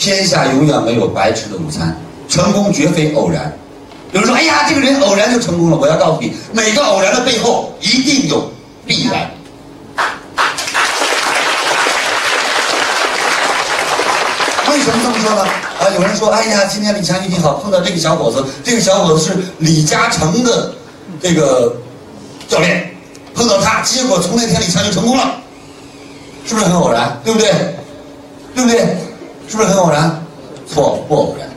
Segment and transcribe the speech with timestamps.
[0.00, 1.94] 天下永远没有白吃的午餐，
[2.26, 3.54] 成功绝非偶然。
[4.12, 8.50] 有人说：“哎呀，这个人偶然就成功了。”我要告诉你，每个偶然的背后一定有
[8.86, 9.30] 必然。
[14.70, 15.42] 为什么这么说呢？
[15.80, 20.72] 啊，有人说：“哎呀，今天李强运气好，碰到这个小伙子，这个小伙子是李嘉诚的
[21.20, 21.76] 这个
[22.48, 22.90] 教练，
[23.34, 25.30] 碰到他，结果从那天李强就成功了，
[26.46, 27.20] 是不是很偶然？
[27.22, 27.52] 对不对？
[28.54, 28.96] 对不对？
[29.50, 30.24] 是不是很偶然？
[30.72, 31.48] 错，不偶然。”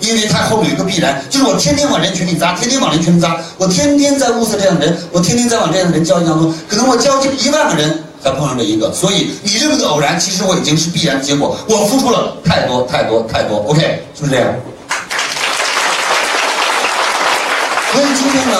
[0.00, 14.52] 因为他后面有一个必然，就是我天天往人群里扎，天天往人群里扎，我天天在物色这样的人，我天天在往这样的人交易当中，可能我交际一万个人才碰上这一个，所以你认为的偶然，其实我已经是必然的结果，我付出了太多太多太多，OK，是不是这样？
[17.92, 18.58] 所以今天呢，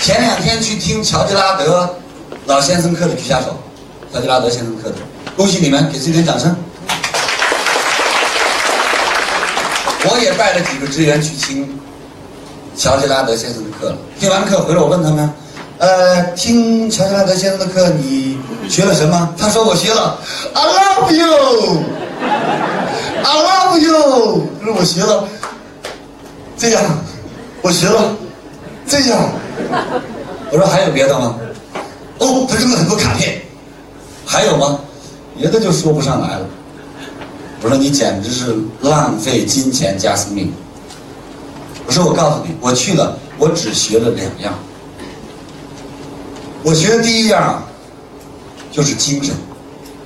[0.00, 1.96] 前两天去听乔吉拉德
[2.44, 3.58] 老先生课的举下手，
[4.14, 4.94] 乔吉拉德先生课的，
[5.36, 6.54] 恭喜你们，给自己点掌声。
[10.08, 11.78] 我也带了几个职员去听
[12.76, 13.96] 乔吉拉德先生的课了。
[14.18, 15.30] 听完课回来，我问他们
[15.78, 20.18] ：“呃，听乔吉拉德先生的课，你学了什么？”他说：“我学了
[20.54, 21.82] I love you,
[23.22, 25.28] I love you。”他说：“我学了
[26.56, 26.82] 这样，
[27.62, 28.16] 我学了
[28.86, 29.18] 这样。”
[30.52, 31.36] 我说：“还有别的吗？”
[32.18, 33.42] 哦，他扔了很多卡片。
[34.24, 34.78] 还有吗？
[35.38, 36.46] 别的就说不上来了。
[37.66, 40.52] 我说你简直是浪费金钱加生命。
[41.84, 44.54] 我说我告诉你，我去了，我只学了两样。
[46.62, 47.60] 我学的第一样，
[48.70, 49.34] 就是精神。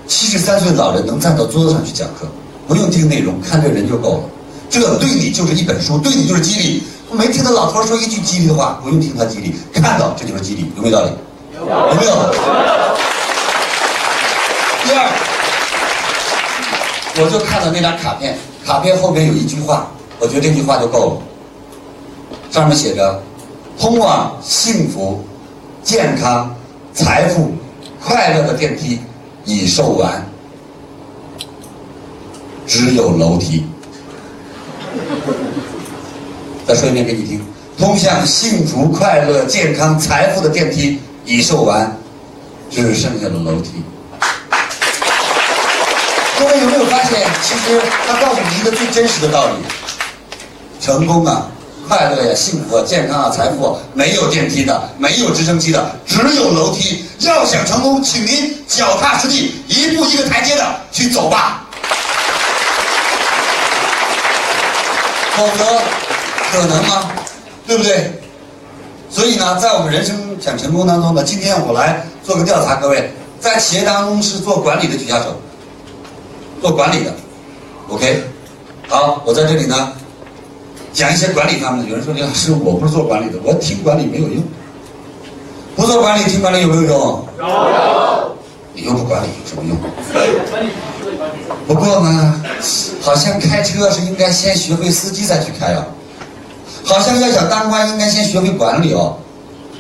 [0.07, 2.27] 七十三岁老人能站到桌子上去讲课，
[2.67, 4.23] 不用听内容，看这人就够了。
[4.71, 6.83] 这对你就是一本书，对你就是激励。
[7.13, 11.11] 没听到老头说一句激励的话，不用听他激励，看到这就是激励，有没有道理？
[11.53, 12.35] 有没有？
[14.83, 15.13] 第二。
[17.23, 21.23] 我就看到那张卡片，卡片后边有一句话，我觉得这句话就够了。
[22.51, 23.23] 上面写着
[23.79, 25.23] ：“通往幸福、
[25.83, 26.55] 健康、
[26.95, 27.53] 财富、
[28.03, 28.99] 快乐的电梯
[29.45, 30.25] 已售完，
[32.67, 33.65] 只有楼梯。”
[36.67, 37.41] 再说一遍给你听
[37.77, 41.95] ：“通向幸福、快乐、健康、财富的电梯已售完，
[42.71, 43.83] 只剩下了楼梯。”
[46.41, 47.79] 各位有没有发现，其实
[48.09, 49.53] 他告诉你一个最真实的道理：
[50.81, 51.47] 成功啊，
[51.87, 57.05] 快乐呀，幸福啊，健康啊，财富，没有电梯的，没有直升机的，只有楼梯。
[57.19, 61.67] 要想成功，请您脚踏实地，一步一个台阶的去走吧。
[65.37, 65.79] 否则，
[66.53, 67.13] 可能吗？
[67.67, 68.19] 对不对？
[69.11, 75.39] 所以呢，在我们人生想成功当中呢，今天我来做个调查，各位在企业当中是做管理的举下手。
[76.61, 77.15] 做管理的
[77.89, 78.23] ，OK，
[78.87, 79.93] 好，我在这里呢，
[80.93, 81.91] 讲一些管理方面的。
[81.91, 84.43] 有人说李老师，我不是做管理的，我听管理没有用。
[85.75, 86.91] 不做管理听管理有没有用？
[87.39, 88.37] 有。
[88.75, 89.77] 你又不管理有什么用？
[91.67, 92.43] 不过呢，
[93.01, 95.87] 好像开车是应该先学会司机再去开啊。
[96.85, 99.17] 好像要想当官，应该先学会管理哦。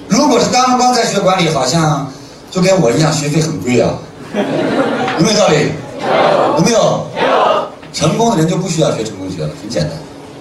[0.08, 2.10] 如果是当了官再学管理，好像
[2.50, 3.90] 就跟我一样，学费很贵啊。
[5.18, 5.72] 有没有道理？
[6.56, 7.06] 有没有？
[7.92, 9.92] 成功的人就不需要学成功学了，很简单，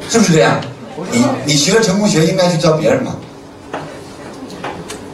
[0.08, 0.62] 是不是这样？
[1.12, 3.16] 你你学了成功学，应该去教别人嘛。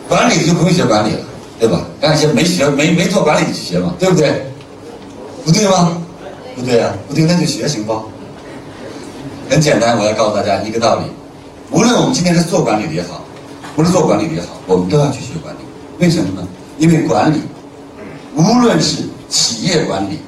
[0.09, 1.19] 管理就不用学管理了，
[1.59, 1.85] 对吧？
[2.01, 4.45] 让一些没学、没没做管理的去学嘛，对不对？
[5.45, 5.97] 不对吗？
[6.55, 8.01] 不对啊，不对，那就学行不？
[9.49, 11.05] 很简单，我要告诉大家一个道理：
[11.71, 13.21] 无论我们今天是做管理的也好，
[13.77, 15.59] 不是做管理的也好，我们都要去学管理。
[15.99, 16.45] 为什么呢？
[16.77, 17.41] 因为管理，
[18.35, 20.19] 无论是企业管理。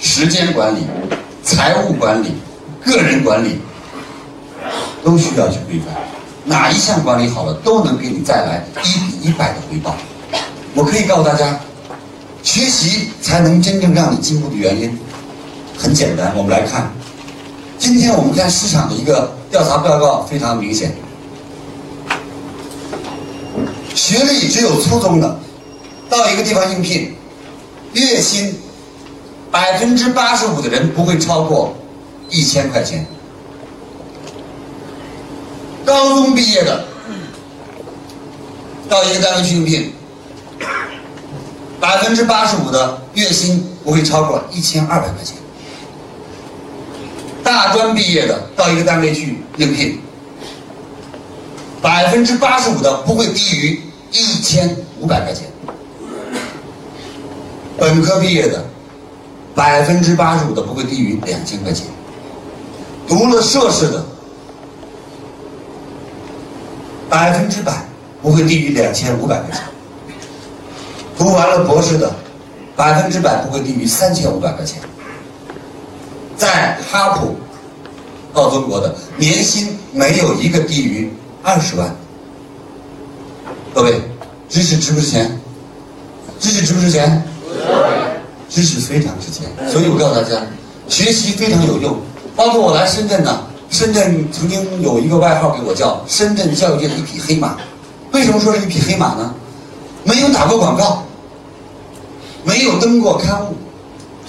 [0.00, 0.80] 时间管理、
[1.42, 2.34] 财务管理、
[2.84, 3.58] 个人管理，
[5.02, 5.94] 都需要去规范。
[6.44, 9.96] 哪一项管理好了，都能给你带来一比一百的回报。
[10.74, 11.58] 我可以告诉大家，
[12.42, 14.98] 学习才能真正让你进步的原因，
[15.78, 16.36] 很简单。
[16.36, 16.92] 我们来看，
[17.78, 20.94] 今天我们看市场的一个调查报告，非常明显。
[23.94, 25.40] 学历只有初中的，
[26.10, 27.14] 到一个地方应聘，
[27.94, 28.54] 月薪。
[29.54, 31.72] 百分之八十五的人不会超过
[32.28, 33.06] 一千块钱。
[35.84, 36.84] 高中毕业的
[38.88, 39.92] 到一个单位去应聘，
[41.78, 45.36] 百分之八十五的月薪不会超过一千二百块钱。
[47.44, 50.00] 大专毕业的到一个单位去应聘，
[51.80, 53.80] 百分之八十五的不会低于
[54.10, 55.46] 一千五百块钱。
[57.78, 58.73] 本科毕业的。
[59.54, 61.86] 百分之八十五的不会低于两千块钱。
[63.06, 64.04] 读了硕士的，
[67.08, 67.86] 百分之百
[68.22, 69.62] 不会低于两千五百块钱。
[71.16, 72.12] 读完了博士的，
[72.74, 74.80] 百分之百不会低于三千五百块钱。
[76.36, 77.36] 在哈普
[78.32, 81.12] 到中国的年薪没有一个低于
[81.42, 81.94] 二十万。
[83.72, 84.00] 各位，
[84.48, 85.38] 知识值不值钱？
[86.40, 87.22] 知识值不值钱？
[88.54, 90.40] 知识非常值钱，所以我告诉大家，
[90.88, 91.96] 学习非常有用。
[92.36, 97.56] 包括我来深圳呢，深圳曾经有一个外号给我叫“深圳教育界的一匹黑马”。
[98.14, 99.34] 为什么说是一匹黑马呢？
[100.04, 101.02] 没有打过广告，
[102.44, 103.56] 没有登过刊物，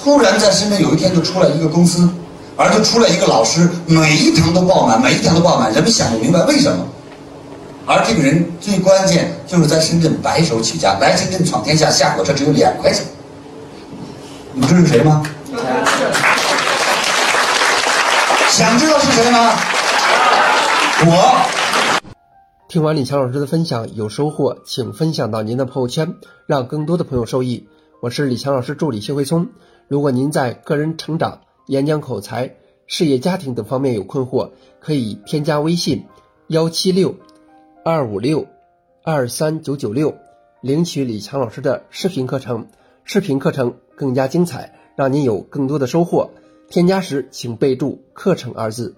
[0.04, 2.10] 突然在深圳有一天就出来一个公司，
[2.56, 6.84] 而且出来一个老师，每一堂都爆满，每一堂都爆满，人们想不明白为什么。
[7.86, 13.06] 而这个人最关键就是在深圳白手起家，来深圳闯天下，下火车只有两块钱。
[14.58, 15.22] 你们知道是谁吗？
[18.48, 19.52] 想知道是谁吗？
[21.06, 22.02] 我。
[22.70, 26.16] 听完李强老师的分享，有收获，请分享到您的朋友圈，
[26.46, 27.68] 让更多的朋友受益。
[28.02, 29.50] 我是李强老师助理谢慧聪。
[29.90, 32.56] 如果您在个人成长、演讲口才、
[32.88, 36.06] 事业家庭等方面有困惑，可以添加微信
[36.48, 37.18] 幺七六。
[37.84, 38.48] 二五六
[39.04, 40.16] 二三九九六，
[40.62, 42.68] 领取李强老师的视频课程，
[43.04, 46.30] 视频课程更加精彩，让您有更多的收获。
[46.68, 48.96] 添加时请备注“课程”二字。